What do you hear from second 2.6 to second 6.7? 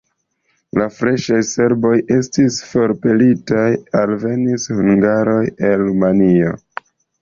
forpelitaj, alvenis hungaroj el Rumanio.